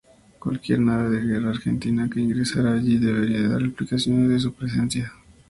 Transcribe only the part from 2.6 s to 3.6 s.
allí debería